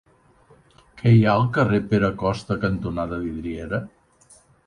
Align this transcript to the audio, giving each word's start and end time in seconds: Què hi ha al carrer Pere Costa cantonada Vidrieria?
Què 1.01 1.11
hi 1.17 1.21
ha 1.27 1.33
al 1.33 1.45
carrer 1.57 1.81
Pere 1.91 2.09
Costa 2.23 2.57
cantonada 2.65 3.19
Vidrieria? 3.27 3.83